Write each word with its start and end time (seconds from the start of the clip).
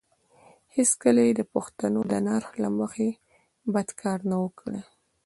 هېڅکله 0.75 1.21
یې 1.27 1.33
د 1.39 1.41
پښتنو 1.53 1.99
د 2.11 2.13
نرخ 2.27 2.51
له 2.63 2.69
مخې 2.79 3.07
بد 3.73 3.89
کار 4.01 4.19
نه 4.29 4.35
وو 4.41 4.49
کړی. 4.59 4.81